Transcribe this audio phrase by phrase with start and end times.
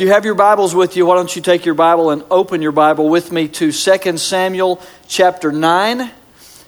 [0.00, 2.72] you have your Bibles with you, why don't you take your Bible and open your
[2.72, 6.10] Bible with me to 2 Samuel chapter 9.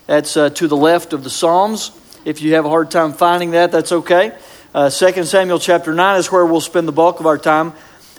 [0.06, 1.92] That's uh, to the left of the Psalms.
[2.26, 4.36] If you have a hard time finding that, that's okay.
[4.74, 7.72] Uh, 2 Samuel chapter 9 is where we'll spend the bulk of our time.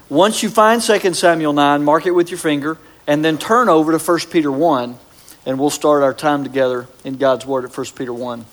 [0.09, 3.95] Once you find 2 Samuel 9, mark it with your finger, and then turn over
[3.95, 4.97] to 1 Peter 1,
[5.45, 8.45] and we'll start our time together in God's Word at 1 Peter 1.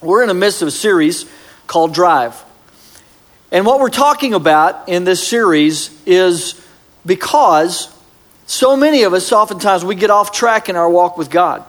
[0.00, 1.26] We're in the midst of a series
[1.66, 2.45] called Drive.
[3.52, 6.60] And what we're talking about in this series is
[7.04, 7.92] because
[8.46, 11.64] so many of us, oftentimes, we get off track in our walk with God.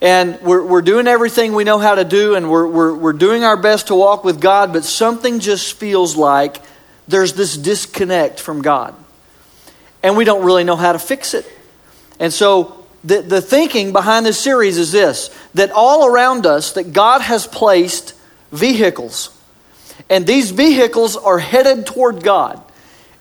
[0.00, 3.42] And we're, we're doing everything we know how to do, and we're, we're, we're doing
[3.42, 6.58] our best to walk with God, but something just feels like
[7.08, 8.94] there's this disconnect from God.
[10.02, 11.46] And we don't really know how to fix it.
[12.20, 16.92] And so the, the thinking behind this series is this that all around us, that
[16.92, 18.14] God has placed
[18.52, 19.36] vehicles.
[20.08, 22.62] And these vehicles are headed toward God.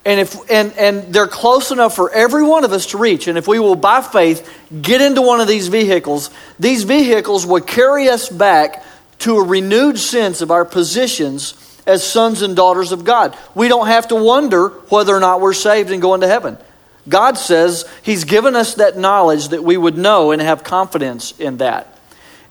[0.06, 3.28] And if and and they're close enough for every one of us to reach.
[3.28, 4.50] And if we will by faith
[4.82, 8.86] get into one of these vehicles these vehicles will carry us back
[9.20, 13.36] to a renewed sense of our positions as sons and daughters of God.
[13.56, 16.58] We don't have to wonder whether or not we're saved and going to heaven.
[17.10, 21.58] God says he's given us that knowledge that we would know and have confidence in
[21.58, 21.98] that.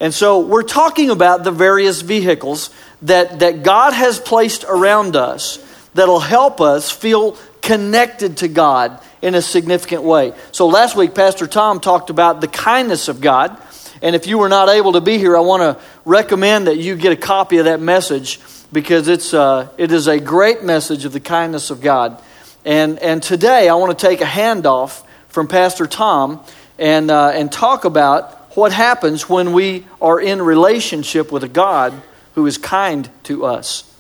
[0.00, 2.70] And so we're talking about the various vehicles
[3.02, 5.58] that, that God has placed around us
[5.94, 10.32] that'll help us feel connected to God in a significant way.
[10.52, 13.60] So last week, Pastor Tom talked about the kindness of God.
[14.02, 16.96] And if you were not able to be here, I want to recommend that you
[16.96, 18.40] get a copy of that message
[18.72, 22.22] because it's, uh, it is a great message of the kindness of God.
[22.64, 26.44] And, and today, I want to take a handoff from Pastor Tom
[26.78, 31.92] and, uh, and talk about what happens when we are in relationship with a God
[32.36, 33.92] who is kind to us.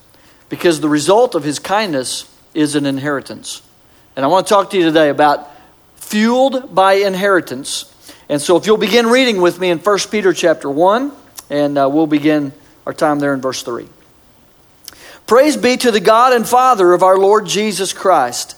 [0.48, 3.62] Because the result of his kindness is an inheritance.
[4.14, 5.50] And I want to talk to you today about
[5.96, 7.92] fueled by inheritance.
[8.28, 11.12] And so if you'll begin reading with me in 1 Peter chapter 1,
[11.50, 12.52] and uh, we'll begin
[12.86, 13.88] our time there in verse 3.
[15.26, 18.56] Praise be to the God and Father of our Lord Jesus Christ.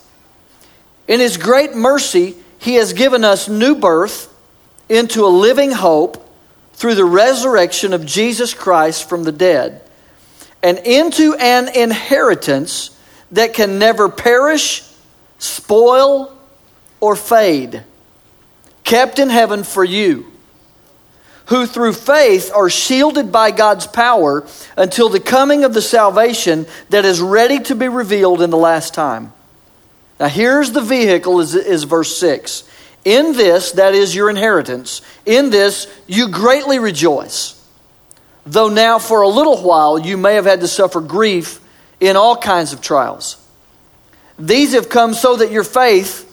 [1.06, 4.34] In his great mercy, he has given us new birth
[4.88, 6.27] into a living hope
[6.78, 9.82] through the resurrection of Jesus Christ from the dead,
[10.62, 12.96] and into an inheritance
[13.32, 14.88] that can never perish,
[15.40, 16.32] spoil,
[17.00, 17.82] or fade,
[18.84, 20.30] kept in heaven for you,
[21.46, 24.46] who through faith are shielded by God's power
[24.76, 28.94] until the coming of the salvation that is ready to be revealed in the last
[28.94, 29.32] time.
[30.20, 32.62] Now, here's the vehicle, is, is verse 6.
[33.04, 37.54] In this, that is your inheritance, in this you greatly rejoice.
[38.44, 41.60] Though now for a little while you may have had to suffer grief
[42.00, 43.36] in all kinds of trials.
[44.38, 46.24] These have come so that your faith,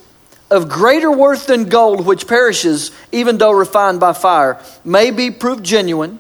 [0.52, 5.64] of greater worth than gold which perishes, even though refined by fire, may be proved
[5.64, 6.20] genuine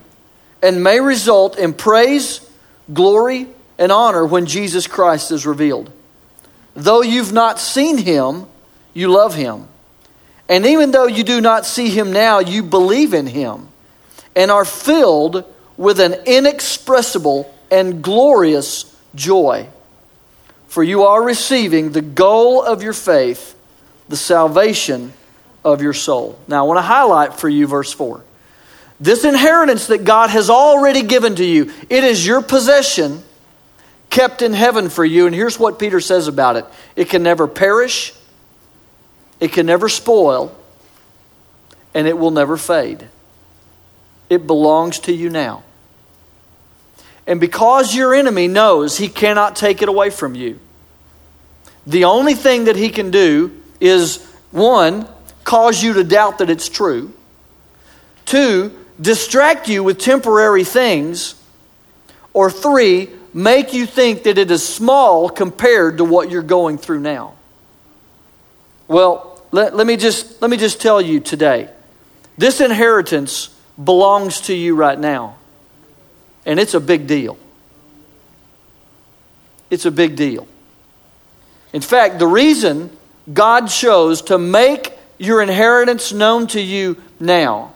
[0.61, 2.41] and may result in praise,
[2.91, 5.91] glory, and honor when Jesus Christ is revealed.
[6.73, 8.47] Though you've not seen him,
[8.93, 9.67] you love him.
[10.47, 13.69] And even though you do not see him now, you believe in him
[14.35, 15.43] and are filled
[15.77, 19.67] with an inexpressible and glorious joy.
[20.67, 23.55] For you are receiving the goal of your faith,
[24.07, 25.13] the salvation
[25.63, 26.37] of your soul.
[26.47, 28.23] Now, I want to highlight for you verse 4.
[28.99, 33.23] This inheritance that God has already given to you, it is your possession
[34.09, 35.25] kept in heaven for you.
[35.25, 38.13] And here's what Peter says about it it can never perish,
[39.45, 40.57] it can never spoil,
[41.93, 43.07] and it will never fade.
[44.27, 45.61] It belongs to you now.
[47.27, 50.59] And because your enemy knows he cannot take it away from you,
[51.85, 55.07] the only thing that he can do is one,
[55.43, 57.13] cause you to doubt that it's true,
[58.25, 61.35] two, distract you with temporary things,
[62.33, 67.01] or three, make you think that it is small compared to what you're going through
[67.01, 67.35] now.
[68.87, 71.69] Well, let, let, me, just, let me just tell you today
[72.37, 75.37] this inheritance belongs to you right now.
[76.45, 77.37] And it's a big deal.
[79.69, 80.45] It's a big deal.
[81.71, 82.89] In fact, the reason
[83.33, 87.73] God chose to make your inheritance known to you now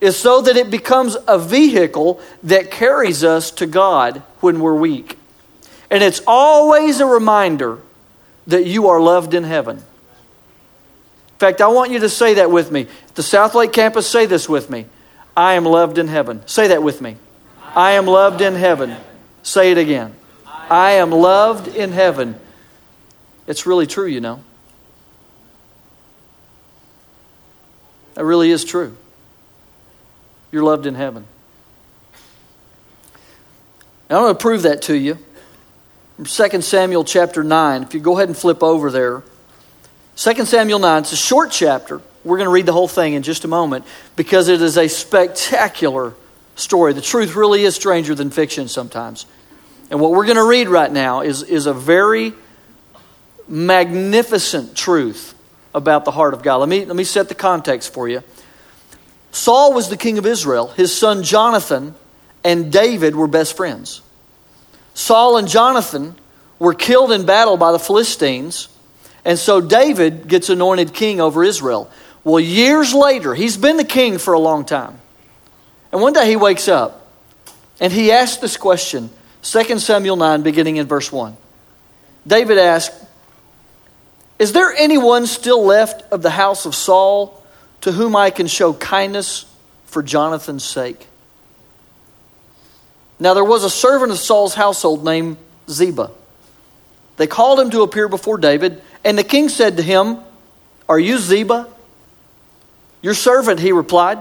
[0.00, 5.18] is so that it becomes a vehicle that carries us to God when we're weak.
[5.90, 7.80] And it's always a reminder
[8.46, 9.82] that you are loved in heaven.
[11.44, 12.86] Fact, I want you to say that with me.
[13.16, 14.86] The Southlake campus, say this with me.
[15.36, 16.40] I am loved in heaven.
[16.46, 17.18] Say that with me.
[17.76, 18.96] I am loved in heaven.
[19.42, 20.16] Say it again.
[20.46, 22.40] I am loved in heaven.
[23.46, 24.42] It's really true, you know.
[28.14, 28.96] That really is true.
[30.50, 31.26] You're loved in heaven.
[34.08, 35.18] I want to prove that to you.
[36.24, 37.82] 2 Samuel chapter 9.
[37.82, 39.22] If you go ahead and flip over there.
[40.16, 42.00] 2 Samuel 9, it's a short chapter.
[42.24, 43.84] We're going to read the whole thing in just a moment
[44.16, 46.14] because it is a spectacular
[46.54, 46.92] story.
[46.92, 49.26] The truth really is stranger than fiction sometimes.
[49.90, 52.32] And what we're going to read right now is, is a very
[53.48, 55.34] magnificent truth
[55.74, 56.58] about the heart of God.
[56.58, 58.22] Let me, let me set the context for you.
[59.32, 60.68] Saul was the king of Israel.
[60.68, 61.94] His son Jonathan
[62.44, 64.00] and David were best friends.
[64.94, 66.14] Saul and Jonathan
[66.60, 68.68] were killed in battle by the Philistines,
[69.24, 71.90] and so David gets anointed king over Israel.
[72.24, 74.98] Well, years later, he's been the king for a long time.
[75.92, 77.08] And one day he wakes up
[77.80, 79.10] and he asks this question
[79.42, 81.36] 2 Samuel 9, beginning in verse 1.
[82.26, 82.94] David asks,
[84.38, 87.42] Is there anyone still left of the house of Saul
[87.82, 89.44] to whom I can show kindness
[89.84, 91.06] for Jonathan's sake?
[93.20, 95.36] Now there was a servant of Saul's household named
[95.68, 96.10] Ziba.
[97.16, 100.18] They called him to appear before David, and the king said to him,
[100.88, 101.68] Are you Ziba?
[103.02, 104.18] Your servant, he replied.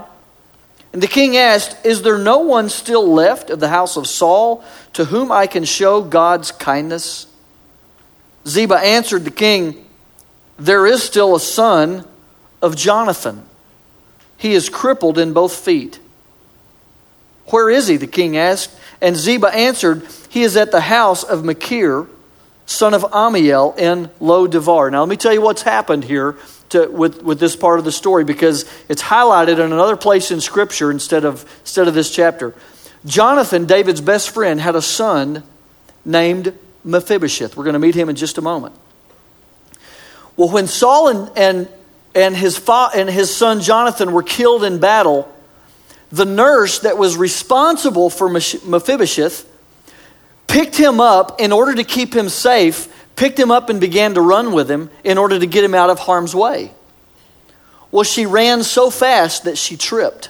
[0.91, 4.63] And the king asked, Is there no one still left of the house of Saul
[4.93, 7.27] to whom I can show God's kindness?
[8.45, 9.85] Ziba answered the king,
[10.57, 12.05] There is still a son
[12.61, 13.45] of Jonathan.
[14.37, 15.99] He is crippled in both feet.
[17.47, 17.97] Where is he?
[17.97, 18.77] the king asked.
[19.01, 22.07] And Ziba answered, He is at the house of Machir,
[22.65, 24.89] son of Ammiel, in Lo Debar.
[24.91, 26.37] Now, let me tell you what's happened here
[26.69, 30.41] to, with, with this part of the story because it's highlighted in another place in
[30.41, 32.53] Scripture instead of, instead of this chapter.
[33.05, 35.43] Jonathan, David's best friend, had a son
[36.05, 37.55] named Mephibosheth.
[37.55, 38.75] We're going to meet him in just a moment.
[40.35, 41.69] Well, when Saul and, and,
[42.15, 45.31] and, his, fa- and his son Jonathan were killed in battle,
[46.11, 49.49] the nurse that was responsible for Mephibosheth
[50.53, 54.21] picked him up in order to keep him safe, picked him up and began to
[54.21, 56.71] run with him in order to get him out of harm's way.
[57.89, 60.29] Well, she ran so fast that she tripped.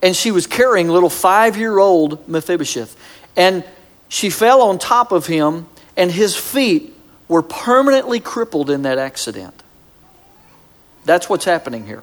[0.00, 2.96] And she was carrying little five year old Mephibosheth.
[3.36, 3.64] And
[4.08, 6.96] she fell on top of him, and his feet
[7.28, 9.62] were permanently crippled in that accident.
[11.04, 12.02] That's what's happening here.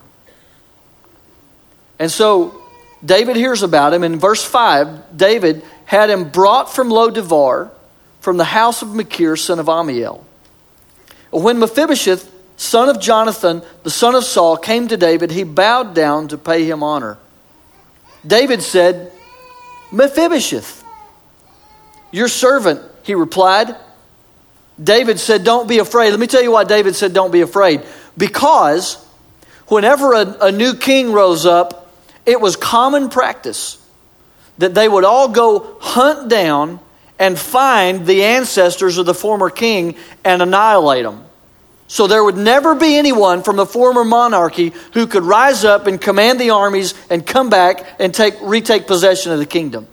[1.97, 2.61] And so
[3.03, 4.03] David hears about him.
[4.03, 7.71] In verse 5, David had him brought from Lo-debar,
[8.19, 10.23] from the house of Machir, son of Ammiel.
[11.31, 16.27] When Mephibosheth, son of Jonathan, the son of Saul, came to David, he bowed down
[16.27, 17.17] to pay him honor.
[18.25, 19.11] David said,
[19.91, 20.83] Mephibosheth,
[22.11, 23.75] your servant, he replied.
[24.81, 26.11] David said, Don't be afraid.
[26.11, 27.81] Let me tell you why David said, Don't be afraid.
[28.15, 29.03] Because
[29.69, 31.91] whenever a, a new king rose up,
[32.27, 33.79] it was common practice
[34.59, 36.79] that they would all go hunt down
[37.17, 41.25] and find the ancestors of the former king and annihilate them.
[41.87, 45.99] So there would never be anyone from the former monarchy who could rise up and
[45.99, 49.87] command the armies and come back and take, retake possession of the kingdom.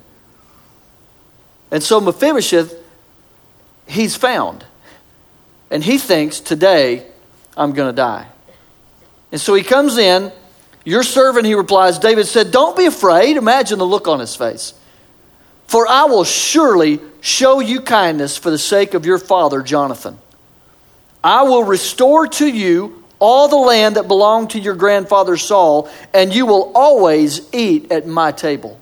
[1.71, 2.73] And so Mephibosheth,
[3.87, 4.63] he's found.
[5.71, 7.07] And he thinks, today
[7.57, 8.27] I'm going to die.
[9.31, 10.31] And so he comes in
[10.87, 13.35] your servant, he replies, David said, Don't be afraid.
[13.35, 14.73] Imagine the look on his face.
[15.67, 20.17] For I will surely show you kindness for the sake of your father, Jonathan.
[21.21, 26.33] I will restore to you all the land that belonged to your grandfather Saul, and
[26.33, 28.79] you will always eat at my table.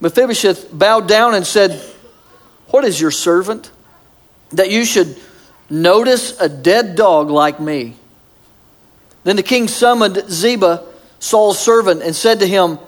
[0.00, 1.80] Mephibosheth bowed down and said,
[2.66, 3.70] What is your servant?
[4.50, 5.18] That you should
[5.70, 7.96] notice a dead dog like me.
[9.24, 10.84] Then the king summoned Ziba,
[11.18, 12.78] Saul's servant, and said to him,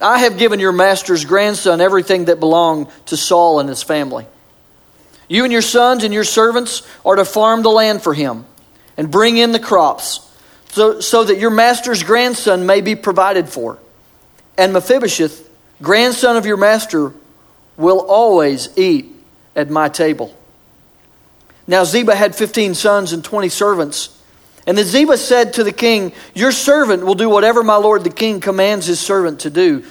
[0.00, 4.26] I have given your master's grandson everything that belonged to Saul and his family.
[5.28, 8.44] You and your sons and your servants are to farm the land for him
[8.96, 10.28] and bring in the crops
[10.70, 13.78] so, so that your master's grandson may be provided for.
[14.58, 15.48] And Mephibosheth,
[15.80, 17.14] grandson of your master,
[17.76, 19.06] will always eat
[19.54, 20.36] at my table.
[21.66, 24.18] Now Ziba had 15 sons and 20 servants.
[24.66, 28.10] And then Ziba said to the king, Your servant will do whatever my lord the
[28.10, 29.84] king commands his servant to do.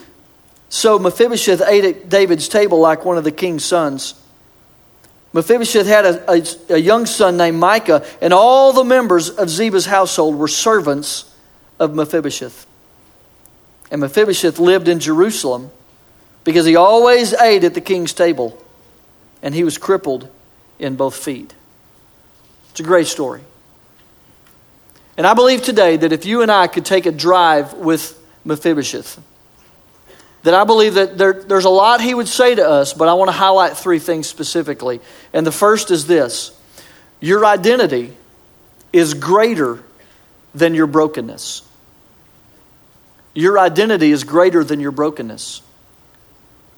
[0.70, 4.14] So Mephibosheth ate at David's table like one of the king's sons.
[5.34, 9.86] Mephibosheth had a, a, a, young son named Micah, and all the members of Ziba's
[9.86, 11.34] household were servants
[11.80, 12.66] of Mephibosheth.
[13.92, 15.72] And Mephibosheth lived in Jerusalem
[16.44, 18.62] because he always ate at the king's table,
[19.42, 20.30] and he was crippled
[20.80, 21.54] in both feet.
[22.72, 23.42] It's a great story.
[25.22, 29.20] And I believe today that if you and I could take a drive with Mephibosheth,
[30.42, 33.14] that I believe that there, there's a lot he would say to us, but I
[33.14, 35.00] want to highlight three things specifically.
[35.32, 36.60] And the first is this
[37.20, 38.18] your identity
[38.92, 39.84] is greater
[40.56, 41.70] than your brokenness.
[43.36, 45.62] Your identity is greater than your brokenness.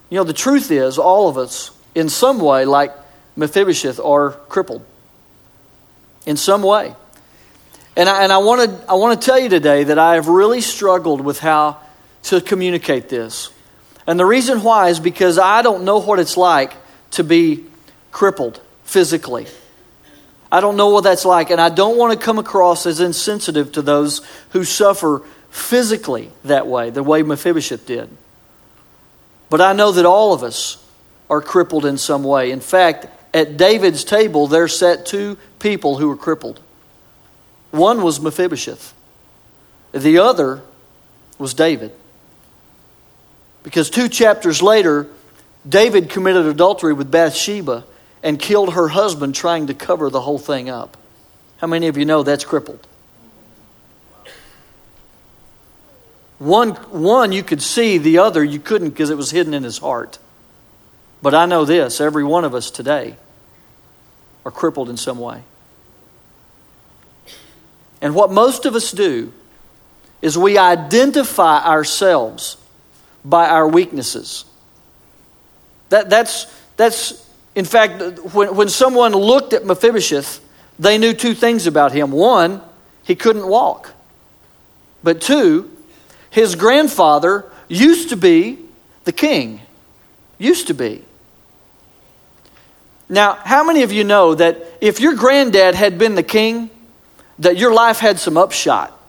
[0.09, 2.91] You know, the truth is, all of us, in some way, like
[3.37, 4.85] Mephibosheth, are crippled.
[6.25, 6.93] In some way.
[7.95, 10.27] And I, and I want to I want to tell you today that I have
[10.27, 11.79] really struggled with how
[12.23, 13.51] to communicate this.
[14.07, 16.73] And the reason why is because I don't know what it's like
[17.11, 17.65] to be
[18.11, 19.47] crippled physically.
[20.51, 23.71] I don't know what that's like, and I don't want to come across as insensitive
[23.73, 24.21] to those
[24.51, 28.09] who suffer physically that way, the way Mephibosheth did.
[29.49, 30.83] But I know that all of us
[31.29, 32.51] are crippled in some way.
[32.51, 36.59] In fact, at David's table, there sat two people who were crippled.
[37.73, 38.93] One was Mephibosheth,
[39.93, 40.61] the other
[41.39, 41.91] was David.
[43.63, 45.07] Because two chapters later,
[45.67, 47.83] David committed adultery with Bathsheba
[48.21, 50.97] and killed her husband trying to cover the whole thing up.
[51.57, 52.85] How many of you know that's crippled?
[56.37, 59.79] One, one you could see, the other you couldn't because it was hidden in his
[59.79, 60.19] heart.
[61.23, 63.15] But I know this every one of us today
[64.45, 65.41] are crippled in some way.
[68.03, 69.31] And what most of us do
[70.21, 72.57] is we identify ourselves
[73.23, 74.43] by our weaknesses.
[75.87, 80.41] That, that's, that's, in fact, when, when someone looked at Mephibosheth,
[80.77, 82.11] they knew two things about him.
[82.11, 82.61] One,
[83.03, 83.93] he couldn't walk.
[85.01, 85.71] But two,
[86.29, 88.59] his grandfather used to be
[89.05, 89.61] the king.
[90.37, 91.05] Used to be.
[93.07, 96.69] Now, how many of you know that if your granddad had been the king,
[97.39, 98.99] that your life had some upshot.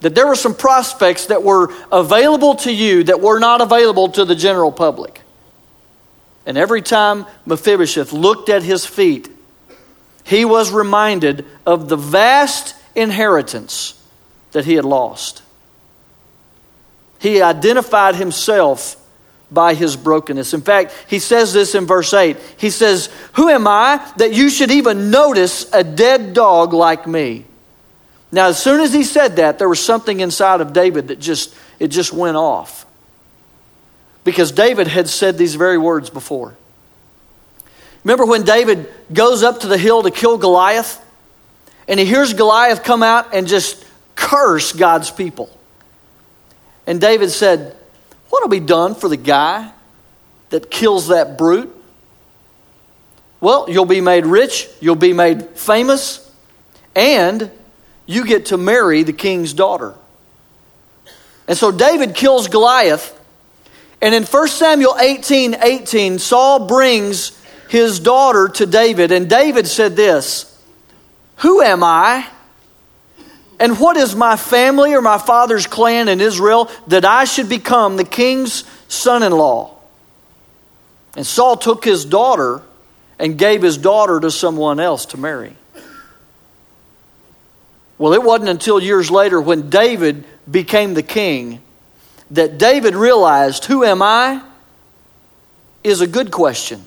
[0.00, 4.24] That there were some prospects that were available to you that were not available to
[4.24, 5.22] the general public.
[6.46, 9.28] And every time Mephibosheth looked at his feet,
[10.24, 13.94] he was reminded of the vast inheritance
[14.52, 15.42] that he had lost.
[17.18, 18.96] He identified himself
[19.50, 20.54] by his brokenness.
[20.54, 22.36] In fact, he says this in verse 8.
[22.58, 27.44] He says, Who am I that you should even notice a dead dog like me?
[28.30, 31.54] Now, as soon as he said that, there was something inside of David that just
[31.78, 32.84] it just went off.
[34.24, 36.54] Because David had said these very words before.
[38.04, 41.04] Remember when David goes up to the hill to kill Goliath?
[41.86, 43.82] And he hears Goliath come out and just
[44.14, 45.48] curse God's people.
[46.86, 47.76] And David said,
[48.30, 49.72] What'll be done for the guy
[50.50, 51.74] that kills that brute?
[53.40, 56.28] Well, you'll be made rich, you'll be made famous,
[56.94, 57.50] and
[58.06, 59.94] you get to marry the king's daughter.
[61.46, 63.14] And so David kills Goliath.
[64.00, 69.12] And in 1 Samuel 18 18, Saul brings his daughter to David.
[69.12, 70.58] And David said this
[71.36, 72.26] Who am I?
[73.60, 77.96] And what is my family or my father's clan in Israel that I should become
[77.96, 79.76] the king's son in law?
[81.16, 82.62] And Saul took his daughter
[83.18, 85.56] and gave his daughter to someone else to marry.
[87.98, 91.60] Well, it wasn't until years later when David became the king
[92.30, 94.42] that David realized, Who am I?
[95.82, 96.84] is a good question.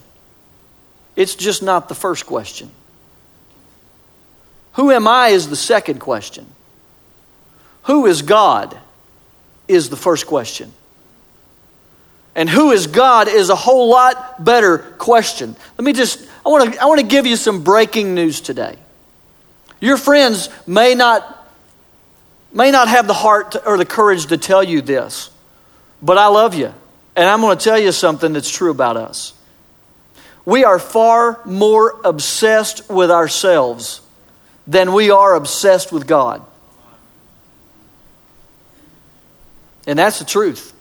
[1.15, 2.69] It's just not the first question.
[4.73, 6.45] Who am I is the second question.
[7.83, 8.77] Who is God
[9.71, 10.71] is the first question.
[12.35, 15.55] And who is God is a whole lot better question.
[15.77, 18.77] Let me just, I want to, I want to give you some breaking news today.
[19.79, 21.49] Your friends may not,
[22.53, 25.29] may not have the heart to, or the courage to tell you this,
[26.01, 26.73] but I love you.
[27.15, 29.33] And I'm going to tell you something that's true about us.
[30.45, 34.01] We are far more obsessed with ourselves
[34.65, 36.45] than we are obsessed with God.
[39.87, 40.73] And that's the truth.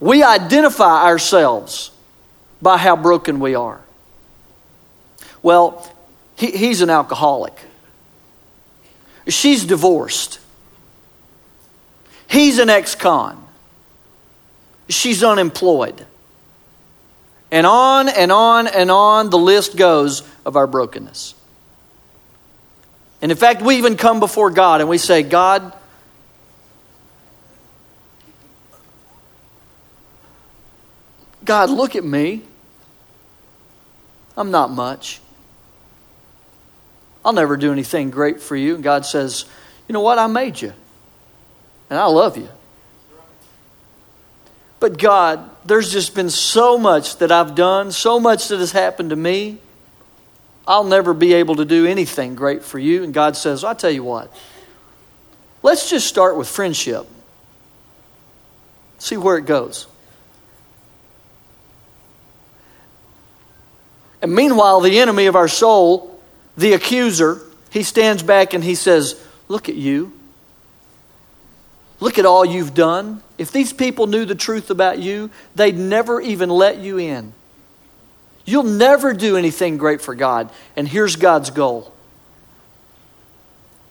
[0.00, 1.90] We identify ourselves
[2.62, 3.80] by how broken we are.
[5.42, 5.86] Well,
[6.36, 7.54] he, he's an alcoholic.
[9.28, 10.40] She's divorced.
[12.28, 13.46] He's an ex con.
[14.88, 16.06] She's unemployed.
[17.50, 21.34] And on and on and on the list goes of our brokenness.
[23.22, 25.72] And in fact, we even come before God and we say, God,
[31.50, 32.42] God, look at me.
[34.36, 35.20] I'm not much.
[37.24, 38.76] I'll never do anything great for you.
[38.76, 39.46] And God says,
[39.88, 40.16] You know what?
[40.16, 40.72] I made you,
[41.90, 42.48] and I love you.
[44.78, 49.10] But God, there's just been so much that I've done, so much that has happened
[49.10, 49.58] to me.
[50.68, 53.02] I'll never be able to do anything great for you.
[53.02, 54.32] And God says, I'll tell you what,
[55.64, 57.08] let's just start with friendship.
[58.98, 59.88] See where it goes.
[64.22, 66.20] And meanwhile, the enemy of our soul,
[66.56, 70.12] the accuser, he stands back and he says, Look at you.
[71.98, 73.22] Look at all you've done.
[73.36, 77.32] If these people knew the truth about you, they'd never even let you in.
[78.44, 80.50] You'll never do anything great for God.
[80.76, 81.92] And here's God's goal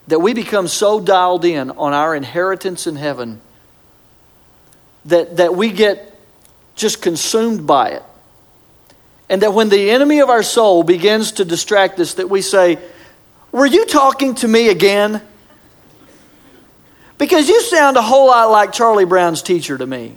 [0.08, 3.40] that we become so dialed in on our inheritance in heaven
[5.06, 6.20] that, that we get
[6.76, 8.04] just consumed by it.
[9.30, 12.80] And that when the enemy of our soul begins to distract us, that we say,
[13.52, 15.22] Were you talking to me again?
[17.20, 20.16] Because you sound a whole lot like Charlie Brown's teacher to me.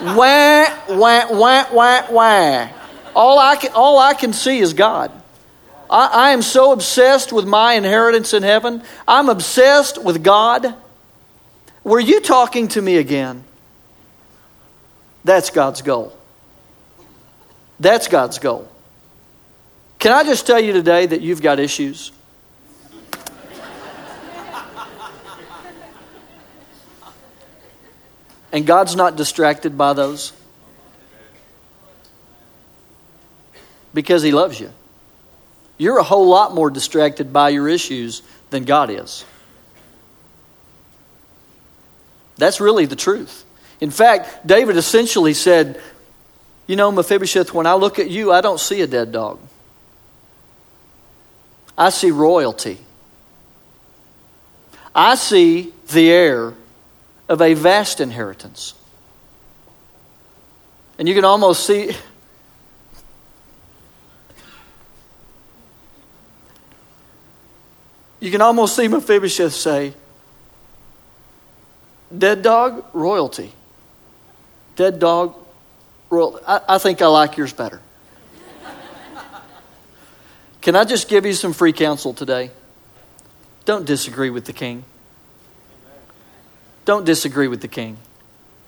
[0.00, 2.68] wah, wah, wah, wah, wah.
[3.14, 5.10] All I can, all I can see is God.
[5.90, 8.82] I, I am so obsessed with my inheritance in heaven.
[9.06, 10.74] I'm obsessed with God.
[11.84, 13.44] Were you talking to me again?
[15.24, 16.16] That's God's goal.
[17.82, 18.70] That's God's goal.
[19.98, 22.12] Can I just tell you today that you've got issues?
[28.52, 30.32] And God's not distracted by those
[33.92, 34.70] because He loves you.
[35.76, 39.24] You're a whole lot more distracted by your issues than God is.
[42.36, 43.44] That's really the truth.
[43.80, 45.80] In fact, David essentially said,
[46.66, 49.38] You know, Mephibosheth, when I look at you, I don't see a dead dog.
[51.76, 52.78] I see royalty.
[54.94, 56.54] I see the heir
[57.28, 58.74] of a vast inheritance.
[60.98, 61.96] And you can almost see.
[68.20, 69.94] You can almost see Mephibosheth say,
[72.16, 73.50] Dead dog, royalty.
[74.76, 75.41] Dead dog,
[76.12, 76.44] royalty.
[76.46, 77.80] I, I think I like yours better.
[80.60, 82.50] Can I just give you some free counsel today?
[83.64, 84.84] Don't disagree with the king.
[86.84, 87.96] Don't disagree with the king.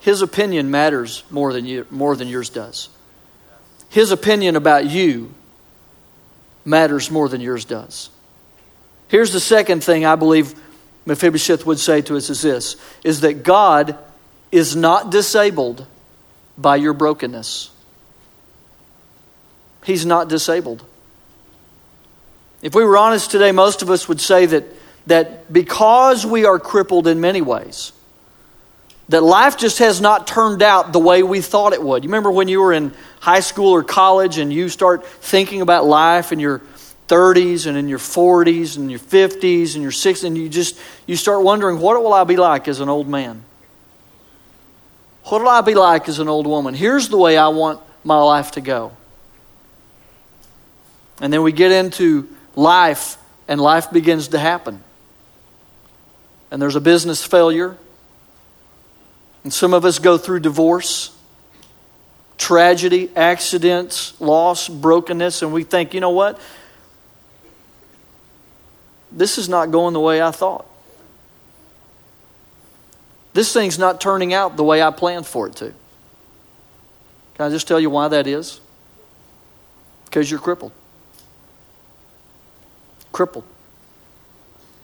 [0.01, 2.89] His opinion matters more than, you, more than yours does.
[3.91, 5.33] His opinion about you
[6.65, 8.11] matters more than yours does.
[9.09, 10.55] Here's the second thing I believe
[11.07, 13.97] Mephibosheth would say to us is this is that God
[14.51, 15.87] is not disabled
[16.57, 17.71] by your brokenness.
[19.85, 20.85] He's not disabled.
[22.62, 24.64] If we were honest today, most of us would say that,
[25.07, 27.93] that because we are crippled in many ways,
[29.11, 32.05] that life just has not turned out the way we thought it would.
[32.05, 35.85] You remember when you were in high school or college and you start thinking about
[35.85, 36.62] life in your
[37.09, 41.17] 30s and in your 40s and your 50s and your 60s and you just you
[41.17, 43.45] start wondering what will I be like as an old man?
[45.25, 46.75] What will I be like as an old woman?
[46.75, 48.93] Here's the way I want my life to go.
[51.21, 53.17] And then we get into life
[53.49, 54.83] and life begins to happen.
[56.51, 57.77] And there's a business failure
[59.45, 61.17] and some of us go through divorce,
[62.39, 66.41] tragedy, accidents, loss, brokenness, and we think, you know what?
[69.13, 70.67] This is not going the way I thought.
[73.35, 75.75] This thing's not turning out the way I planned for it to.
[77.35, 78.61] Can I just tell you why that is?
[80.07, 80.73] Because you're crippled.
[83.12, 83.44] Crippled.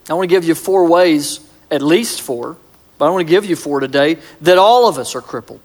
[0.09, 1.39] I want to give you four ways,
[1.71, 2.57] at least four,
[2.97, 5.61] but I want to give you four today that all of us are crippled.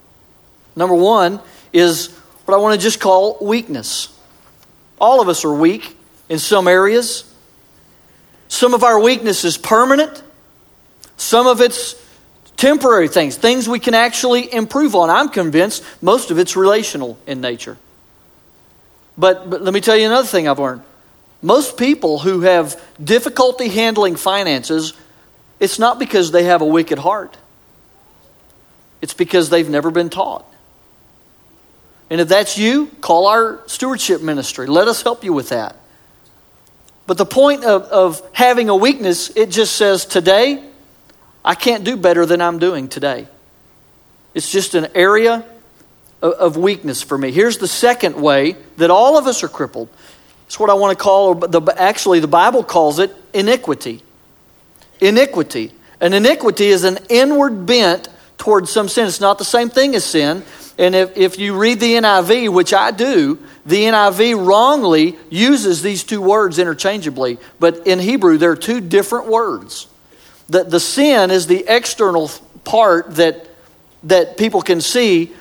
[0.77, 1.41] Number one
[1.73, 4.17] is what I want to just call weakness.
[5.01, 5.97] All of us are weak
[6.29, 7.25] in some areas.
[8.47, 10.23] Some of our weakness is permanent,
[11.17, 12.01] some of it's
[12.57, 15.11] temporary things, things we can actually improve on.
[15.11, 17.77] I'm convinced most of it's relational in nature.
[19.19, 20.83] But, but let me tell you another thing I've learned.
[21.43, 24.95] Most people who have difficulty handling finances
[25.59, 27.37] it's not because they have a wicked heart,
[29.01, 30.45] it's because they've never been taught.
[32.09, 34.69] And if that's you, call our stewardship ministry.
[34.69, 35.77] Let us help you with that.
[37.07, 40.63] But the point of, of having a weakness, it just says, today,
[41.47, 43.29] I can't do better than I'm doing today.
[44.35, 45.47] It's just an area
[46.21, 47.31] of, weakness for me.
[47.31, 49.89] Here's the second way that all of us are crippled
[50.47, 54.03] It's what I want to call, the, actually, the Bible calls it iniquity.
[55.01, 55.73] Iniquity.
[56.01, 59.07] An iniquity is an inward bent towards some sin.
[59.07, 60.43] It's not the same thing as sin.
[60.79, 66.03] And if, if you read the NIV, which I do, the NIV wrongly uses these
[66.03, 67.39] two words interchangeably.
[67.61, 69.87] But in Hebrew, there are two different words.
[70.49, 72.31] The, the sin is the external
[72.65, 73.49] part that,
[74.05, 75.33] that people can see.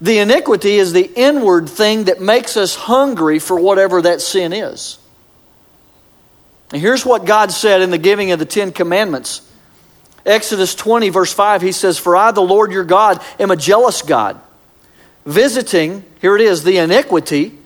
[0.00, 4.98] The iniquity is the inward thing that makes us hungry for whatever that sin is.
[6.72, 9.42] And here's what God said in the giving of the Ten Commandments.
[10.24, 14.02] Exodus 20, verse 5, he says, For I, the Lord your God, am a jealous
[14.02, 14.40] God,
[15.24, 17.56] visiting, here it is, the iniquity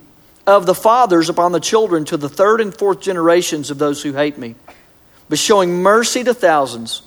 [0.46, 4.12] of the fathers upon the children to the third and fourth generations of those who
[4.12, 4.56] hate me,
[5.30, 7.00] but showing mercy to thousands,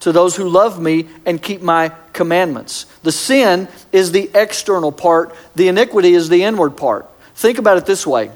[0.00, 2.84] to those who love me and keep my commandments.
[3.02, 7.10] The sin is the external part, the iniquity is the inward part.
[7.34, 8.30] Think about it this way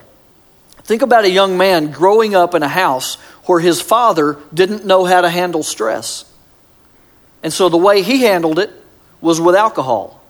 [0.85, 3.15] Think about a young man growing up in a house
[3.47, 6.31] where his father didn't know how to handle stress.
[7.43, 8.71] And so the way he handled it
[9.21, 10.21] was with alcohol.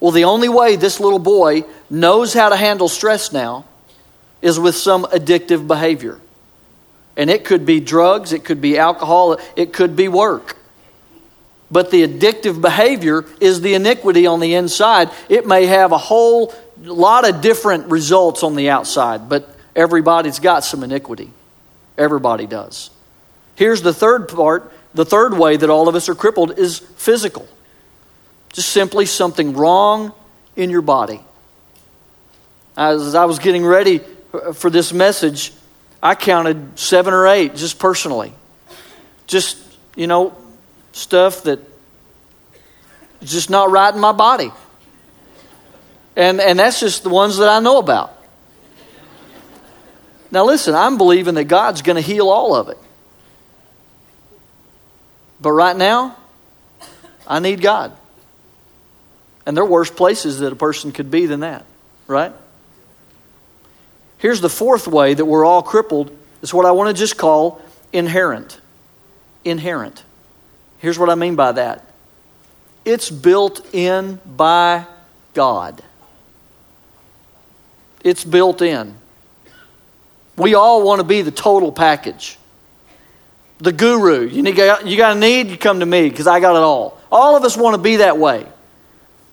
[0.00, 3.64] Well, the only way this little boy knows how to handle stress now
[4.42, 6.20] is with some addictive behavior.
[7.16, 10.56] And it could be drugs, it could be alcohol, it could be work.
[11.70, 15.10] But the addictive behavior is the iniquity on the inside.
[15.28, 20.64] It may have a whole lot of different results on the outside, but everybody's got
[20.64, 21.30] some iniquity.
[21.98, 22.90] Everybody does.
[23.56, 27.46] Here's the third part the third way that all of us are crippled is physical.
[28.54, 30.14] Just simply something wrong
[30.56, 31.20] in your body.
[32.78, 34.00] As I was getting ready
[34.54, 35.52] for this message,
[36.02, 38.32] I counted seven or eight just personally.
[39.26, 39.58] Just,
[39.94, 40.36] you know,
[40.92, 41.60] stuff that
[43.20, 44.52] is just not right in my body.
[46.14, 48.12] And, and that's just the ones that I know about.
[50.30, 52.78] Now, listen, I'm believing that God's going to heal all of it.
[55.40, 56.16] But right now,
[57.26, 57.96] I need God.
[59.44, 61.64] And there are worse places that a person could be than that,
[62.06, 62.32] right?
[64.18, 66.16] Here's the fourth way that we're all crippled.
[66.42, 67.60] It's what I want to just call
[67.92, 68.60] inherent.
[69.44, 70.02] Inherent.
[70.78, 71.82] Here's what I mean by that
[72.84, 74.86] it's built in by
[75.34, 75.82] God.
[78.04, 78.94] It's built in.
[80.36, 82.38] We all want to be the total package.
[83.58, 84.28] The guru.
[84.28, 87.00] You, need, you got a need, you come to me because I got it all.
[87.10, 88.46] All of us want to be that way.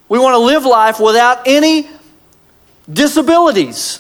[0.10, 1.88] We want to live life without any
[2.91, 4.00] disabilities.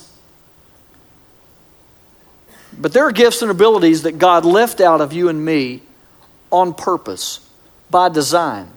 [2.79, 5.81] But there are gifts and abilities that God left out of you and me
[6.51, 7.39] on purpose,
[7.89, 8.69] by design.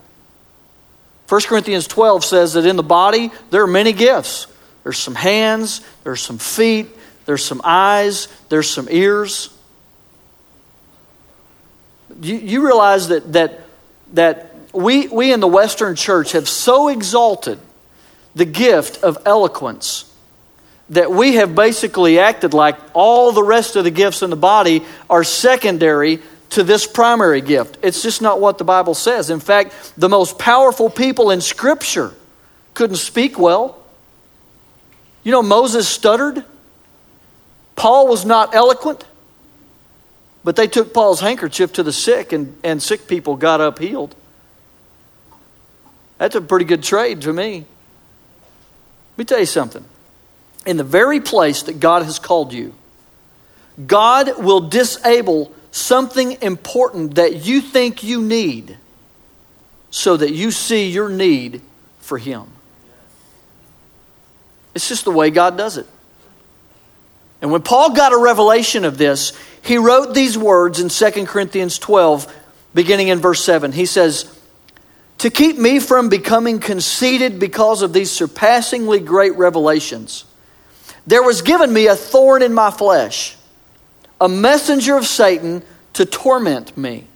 [1.28, 4.46] 1 Corinthians 12 says that in the body there are many gifts.
[4.82, 6.86] There's some hands, there's some feet,
[7.24, 9.52] there's some eyes, there's some ears.
[12.20, 13.60] You, you realize that, that,
[14.12, 17.58] that we, we in the Western church have so exalted
[18.36, 20.12] the gift of eloquence
[20.90, 24.84] that we have basically acted like all the rest of the gifts in the body
[25.10, 26.20] are secondary
[26.50, 27.78] to this primary gift.
[27.82, 29.30] It's just not what the Bible says.
[29.30, 32.14] In fact, the most powerful people in Scripture
[32.74, 33.82] couldn't speak well.
[35.24, 36.44] You know, Moses stuttered.
[37.74, 39.04] Paul was not eloquent.
[40.44, 44.14] But they took Paul's handkerchief to the sick, and, and sick people got up healed.
[46.18, 47.66] That's a pretty good trade to me.
[49.12, 49.84] Let me tell you something.
[50.66, 52.74] In the very place that God has called you,
[53.86, 58.76] God will disable something important that you think you need
[59.90, 61.62] so that you see your need
[62.00, 62.44] for Him.
[64.74, 65.86] It's just the way God does it.
[67.40, 71.78] And when Paul got a revelation of this, he wrote these words in 2 Corinthians
[71.78, 72.32] 12,
[72.74, 73.72] beginning in verse 7.
[73.72, 74.38] He says,
[75.18, 80.24] To keep me from becoming conceited because of these surpassingly great revelations,
[81.06, 83.36] there was given me a thorn in my flesh,
[84.20, 85.62] a messenger of Satan
[85.94, 87.06] to torment me.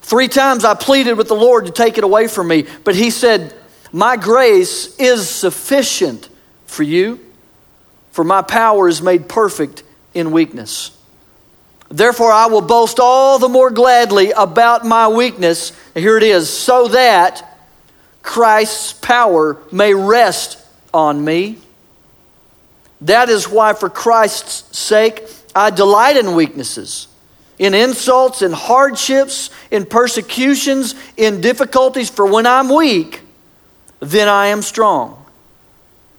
[0.00, 3.10] Three times I pleaded with the Lord to take it away from me, but he
[3.10, 3.54] said,
[3.92, 6.28] my grace is sufficient
[6.66, 7.20] for you,
[8.10, 9.82] for my power is made perfect
[10.14, 10.96] in weakness.
[11.90, 15.72] Therefore, I will boast all the more gladly about my weakness.
[15.92, 17.60] Here it is, so that
[18.22, 20.58] Christ's power may rest
[20.94, 21.58] on me.
[23.02, 27.08] That is why, for Christ's sake, I delight in weaknesses,
[27.58, 32.10] in insults, in hardships, in persecutions, in difficulties.
[32.10, 33.20] For when I'm weak,
[34.00, 35.18] then I am strong.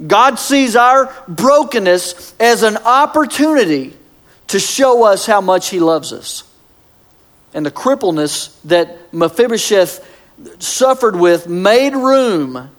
[0.06, 3.96] God sees our brokenness as an opportunity
[4.48, 6.44] to show us how much He loves us.
[7.54, 10.06] And the crippleness that Mephibosheth
[10.60, 12.72] suffered with made room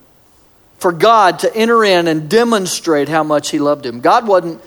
[0.85, 4.01] for God to enter in and demonstrate how much He loved him.
[4.01, 4.61] God wasn't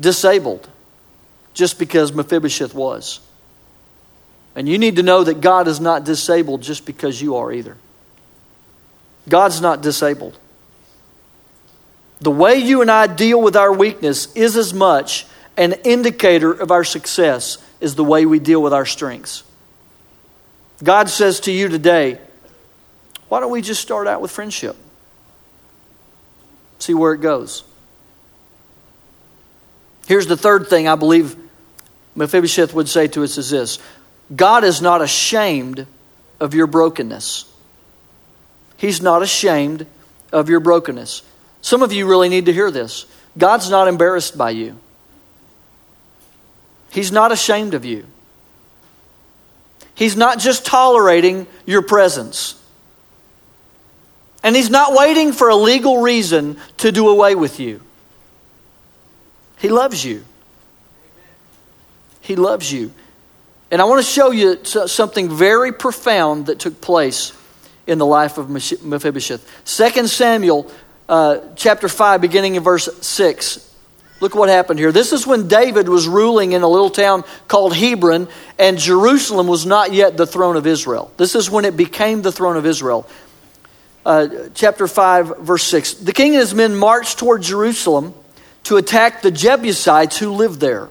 [0.00, 0.66] disabled
[1.52, 3.20] just because Mephibosheth was.
[4.56, 7.76] And you need to know that God is not disabled just because you are either.
[9.28, 10.38] God's not disabled.
[12.22, 15.26] The way you and I deal with our weakness is as much
[15.58, 19.42] an indicator of our success as the way we deal with our strengths.
[20.82, 22.18] God says to you today,
[23.28, 24.74] why don't we just start out with friendship?
[26.78, 27.64] See where it goes.
[30.06, 31.36] Here's the third thing I believe
[32.14, 33.78] Mephibosheth would say to us is this
[34.34, 35.86] God is not ashamed
[36.40, 37.44] of your brokenness.
[38.76, 39.86] He's not ashamed
[40.32, 41.22] of your brokenness.
[41.60, 43.06] Some of you really need to hear this.
[43.36, 44.78] God's not embarrassed by you.
[46.90, 48.06] He's not ashamed of you.
[49.94, 52.57] He's not just tolerating your presence.
[54.42, 57.80] And He's not waiting for a legal reason to do away with you.
[59.58, 60.24] He loves you.
[62.20, 62.92] He loves you.
[63.70, 67.32] And I want to show you something very profound that took place
[67.86, 69.64] in the life of Mephibosheth.
[69.64, 70.70] 2 Samuel
[71.08, 73.64] uh, chapter 5, beginning in verse 6.
[74.20, 74.90] Look what happened here.
[74.90, 79.64] This is when David was ruling in a little town called Hebron, and Jerusalem was
[79.64, 81.12] not yet the throne of Israel.
[81.16, 83.08] This is when it became the throne of Israel.
[84.08, 85.94] Uh, chapter 5, verse 6.
[85.96, 88.14] The king and his men marched toward Jerusalem
[88.64, 90.88] to attack the Jebusites who lived there.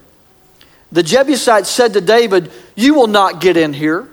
[0.91, 4.07] The Jebusites said to David, You will not get in here.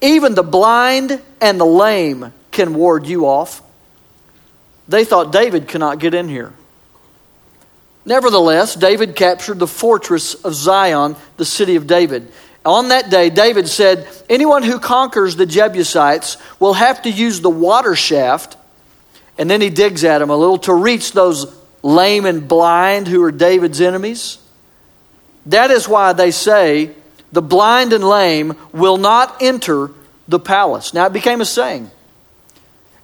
[0.00, 3.60] Even the blind and the lame can ward you off.
[4.86, 6.52] They thought David cannot get in here.
[8.04, 12.30] Nevertheless, David captured the fortress of Zion, the city of David.
[12.66, 17.48] On that day, David said, Anyone who conquers the Jebusites will have to use the
[17.48, 18.56] water shaft.
[19.38, 21.46] And then he digs at him a little to reach those
[21.82, 24.38] lame and blind who are David's enemies.
[25.46, 26.90] That is why they say,
[27.30, 29.90] the blind and lame will not enter
[30.26, 30.92] the palace.
[30.92, 31.90] Now it became a saying.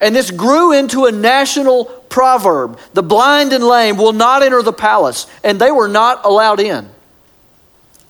[0.01, 2.81] And this grew into a national proverb.
[2.95, 5.29] The blind and lame will not enter the palace.
[5.45, 6.89] And they were not allowed in.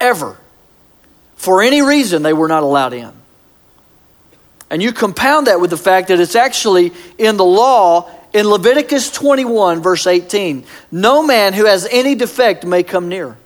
[0.01, 0.39] Ever.
[1.43, 3.11] For any reason, they were not allowed in.
[4.71, 9.11] And you compound that with the fact that it's actually in the law in Leviticus
[9.11, 13.37] 21, verse 18, no man who has any defect may come near.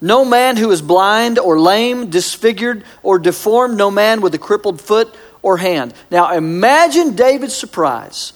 [0.00, 4.80] No man who is blind or lame, disfigured or deformed, no man with a crippled
[4.80, 5.94] foot or hand.
[6.10, 8.32] Now imagine David's surprise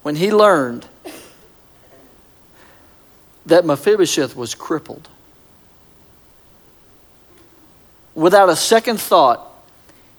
[0.00, 0.86] when he learned
[3.44, 5.10] that Mephibosheth was crippled.
[8.18, 9.48] Without a second thought,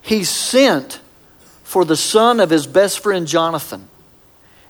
[0.02, 1.02] he sent
[1.64, 3.90] for the son of his best friend Jonathan.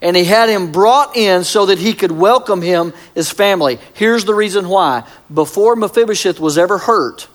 [0.01, 3.77] And he had him brought in so that he could welcome him, his family.
[3.93, 5.03] Here's the reason why.
[5.31, 7.27] Before Mephibosheth was ever hurt,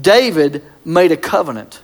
[0.00, 1.82] David made a covenant.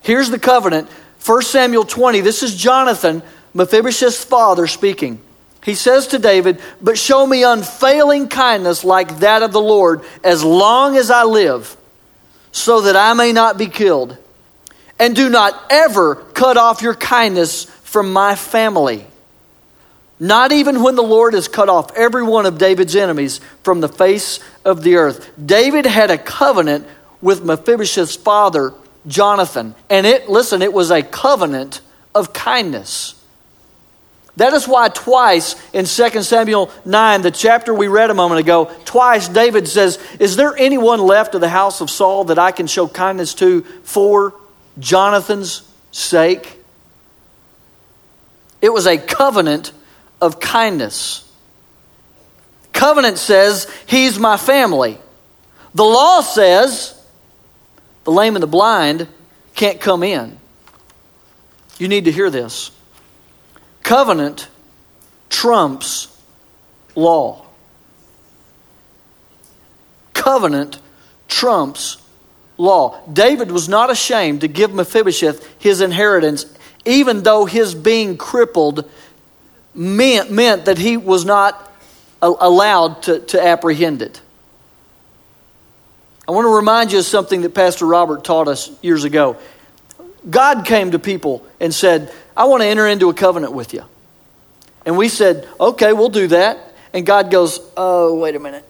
[0.00, 0.88] Here's the covenant
[1.22, 2.22] 1 Samuel 20.
[2.22, 5.20] This is Jonathan, Mephibosheth's father, speaking.
[5.64, 10.42] He says to David, But show me unfailing kindness like that of the Lord as
[10.44, 11.76] long as I live,
[12.52, 14.16] so that I may not be killed
[14.98, 19.06] and do not ever cut off your kindness from my family.
[20.20, 23.88] Not even when the Lord has cut off every one of David's enemies from the
[23.88, 25.30] face of the earth.
[25.44, 26.86] David had a covenant
[27.20, 28.74] with Mephibosheth's father,
[29.06, 29.76] Jonathan.
[29.88, 31.80] And it, listen, it was a covenant
[32.14, 33.14] of kindness.
[34.38, 38.70] That is why twice in 2 Samuel 9, the chapter we read a moment ago,
[38.84, 42.66] twice David says, Is there anyone left of the house of Saul that I can
[42.66, 44.34] show kindness to for
[44.78, 46.58] Jonathan's sake.
[48.60, 49.72] It was a covenant
[50.20, 51.24] of kindness.
[52.72, 54.98] Covenant says, He's my family.
[55.74, 56.94] The law says,
[58.04, 59.06] the lame and the blind
[59.54, 60.38] can't come in.
[61.78, 62.70] You need to hear this.
[63.88, 64.48] Covenant
[65.30, 66.14] trumps
[66.94, 67.46] law.
[70.12, 70.78] Covenant
[71.26, 71.96] trumps
[72.58, 73.00] law.
[73.10, 76.44] David was not ashamed to give Mephibosheth his inheritance,
[76.84, 78.86] even though his being crippled
[79.72, 81.72] meant, meant that he was not
[82.20, 84.20] allowed to, to apprehend it.
[86.28, 89.38] I want to remind you of something that Pastor Robert taught us years ago.
[90.28, 93.82] God came to people and said, I want to enter into a covenant with you.
[94.86, 96.72] And we said, okay, we'll do that.
[96.92, 98.64] And God goes, oh, wait a minute.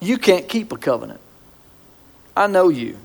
[0.00, 1.20] You can't keep a covenant.
[2.34, 2.96] I know you.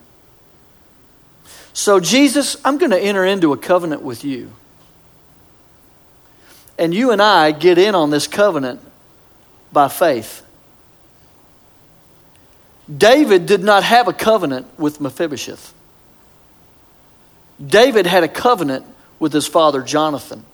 [1.73, 4.51] So, Jesus, I'm going to enter into a covenant with you.
[6.77, 8.79] And you and I get in on this covenant
[9.73, 10.41] by faith.
[12.97, 15.73] David did not have a covenant with Mephibosheth.
[17.65, 18.85] David had a covenant
[19.19, 20.45] with his father Jonathan.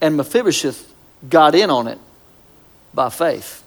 [0.00, 0.92] And Mephibosheth
[1.28, 1.98] got in on it
[2.92, 3.62] by faith.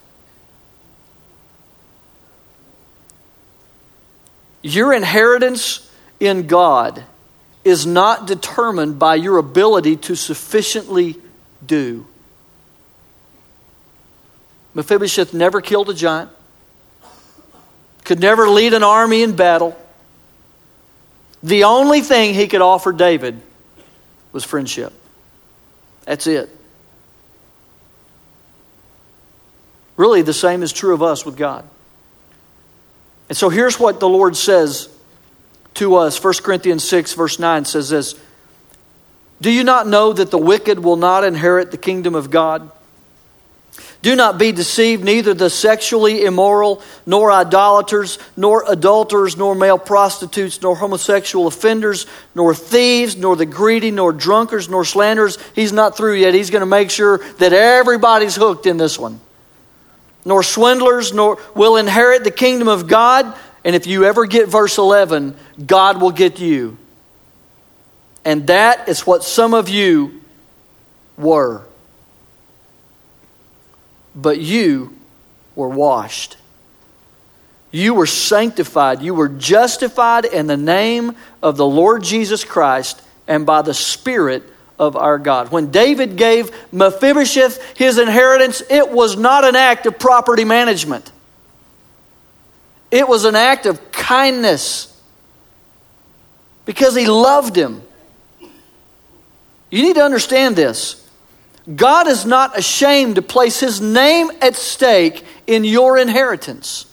[4.61, 5.89] Your inheritance
[6.19, 7.03] in God
[7.63, 11.17] is not determined by your ability to sufficiently
[11.65, 12.05] do.
[14.73, 16.29] Mephibosheth never killed a giant,
[18.03, 19.77] could never lead an army in battle.
[21.41, 23.41] The only thing he could offer David
[24.32, 24.93] was friendship.
[26.06, 26.49] That's it.
[29.95, 31.65] Really, the same is true of us with God.
[33.28, 34.89] And so here's what the Lord says
[35.75, 36.21] to us.
[36.21, 38.15] 1 Corinthians 6, verse 9 says this
[39.39, 42.71] Do you not know that the wicked will not inherit the kingdom of God?
[44.01, 50.62] Do not be deceived, neither the sexually immoral, nor idolaters, nor adulterers, nor male prostitutes,
[50.62, 55.38] nor homosexual offenders, nor thieves, nor the greedy, nor drunkards, nor slanderers.
[55.53, 56.33] He's not through yet.
[56.33, 59.19] He's going to make sure that everybody's hooked in this one.
[60.23, 63.38] Nor swindlers, nor will inherit the kingdom of God.
[63.65, 65.35] And if you ever get verse 11,
[65.65, 66.77] God will get you.
[68.23, 70.21] And that is what some of you
[71.17, 71.65] were
[74.15, 74.97] but you
[75.55, 76.37] were washed.
[77.71, 79.01] You were sanctified.
[79.01, 84.43] You were justified in the name of the Lord Jesus Christ and by the Spirit
[84.79, 85.51] of our God.
[85.51, 91.11] When David gave Mephibosheth his inheritance, it was not an act of property management,
[92.89, 94.87] it was an act of kindness
[96.65, 97.83] because he loved him.
[99.71, 100.98] You need to understand this.
[101.75, 106.86] God is not ashamed to place his name at stake in your inheritance.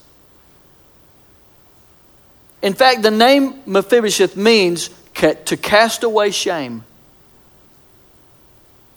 [2.62, 6.84] In fact, the name Mephibosheth means to cast away shame.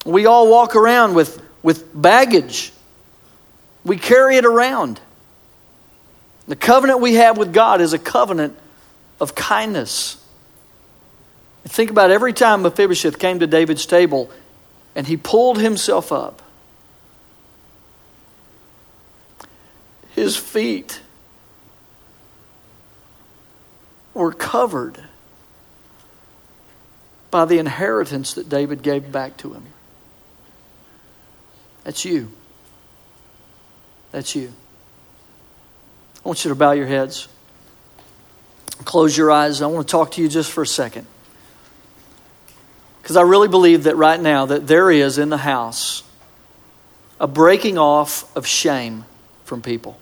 [0.05, 2.73] We all walk around with, with baggage,
[3.85, 4.99] we carry it around.
[6.47, 8.57] The covenant we have with God is a covenant
[9.21, 10.17] of kindness.
[11.65, 14.31] Think about every time Mephibosheth came to David's table,
[14.95, 16.41] and he pulled himself up.
[20.15, 21.01] His feet
[24.13, 25.01] were covered
[27.31, 29.65] by the inheritance that David gave back to him.
[31.83, 32.31] That's you.
[34.11, 34.51] That's you.
[36.23, 37.27] I want you to bow your heads,
[38.83, 39.61] close your eyes.
[39.61, 41.07] I want to talk to you just for a second.
[43.09, 46.03] Because I really believe that right now that there is in the house
[47.19, 49.03] a breaking off of shame
[49.45, 49.97] from people.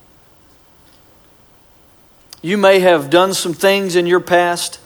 [2.41, 4.81] You may have done some things in your past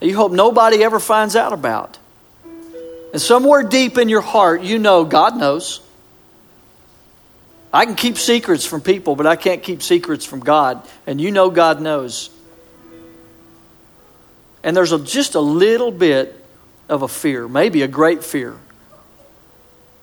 [0.00, 1.98] that you hope nobody ever finds out about.
[3.14, 5.80] And somewhere deep in your heart, you know God knows.
[7.72, 10.86] I can keep secrets from people, but I can't keep secrets from God.
[11.06, 12.28] And you know God knows.
[14.62, 16.42] And there's a, just a little bit
[16.88, 18.56] of a fear, maybe a great fear.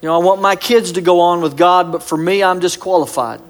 [0.01, 2.59] You know, I want my kids to go on with God, but for me, I'm
[2.59, 3.41] disqualified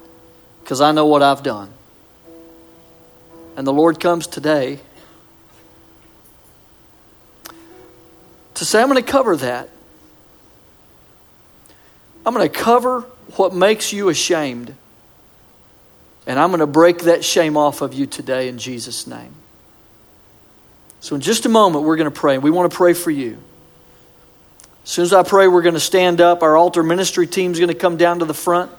[0.62, 1.72] because I know what I've done.
[3.58, 4.80] And the Lord comes today
[8.54, 9.70] to say, I'm going to cover that.
[12.26, 13.02] I'm going to cover
[13.36, 14.76] what makes you ashamed.
[16.26, 19.34] And I'm going to break that shame off of you today in Jesus' name.
[21.04, 22.38] So, in just a moment, we're going to pray.
[22.38, 23.38] We want to pray for you.
[24.86, 26.42] As soon as I pray, we're going to stand up.
[26.42, 28.72] Our altar ministry team is going to come down to the front.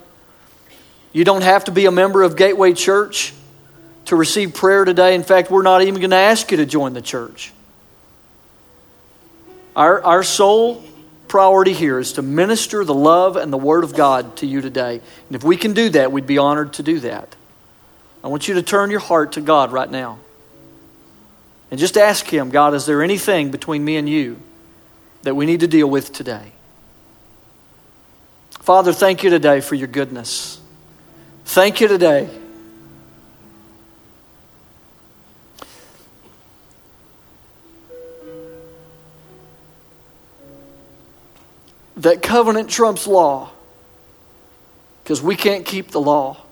[1.13, 3.35] You don't have to be a member of Gateway Church
[4.07, 5.15] to receive prayer today.
[5.15, 7.53] In fact, we're not even going to ask you to join the church.
[9.77, 10.83] Our, our sole
[11.29, 15.03] priority here is to minister the love and the Word of God to you today.
[15.29, 17.37] And if we can do that, we'd be honored to do that.
[18.23, 20.21] I want you to turn your heart to God right now.
[21.75, 24.41] And just ask Him, God, is there anything between me and you
[25.25, 26.53] that we need to deal with today?
[28.61, 30.61] Father, thank you today for your goodness.
[31.47, 32.31] Thank you today.
[41.97, 43.51] that covenant trumps law
[45.03, 46.44] because we can't keep the law.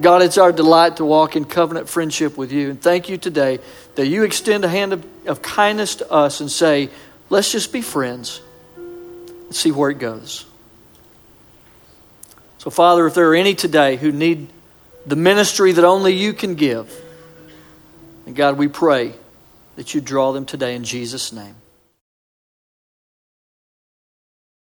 [0.00, 2.70] God, it's our delight to walk in covenant friendship with you.
[2.70, 3.58] And thank you today
[3.94, 6.88] that you extend a hand of, of kindness to us and say,
[7.28, 8.40] let's just be friends
[8.76, 10.46] and see where it goes.
[12.58, 14.48] So, Father, if there are any today who need
[15.04, 16.90] the ministry that only you can give,
[18.24, 19.12] and God, we pray
[19.76, 21.56] that you draw them today in Jesus' name.